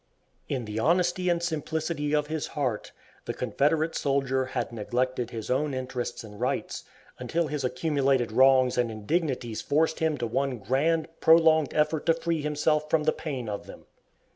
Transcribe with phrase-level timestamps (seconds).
[0.49, 2.91] In the honesty and simplicity of his heart,
[3.25, 6.83] the Confederate soldier had neglected his own interests and rights,
[7.19, 12.41] until his accumulated wrongs and indignities forced him to one grand, prolonged effort to free
[12.41, 13.85] himself from the pain of them.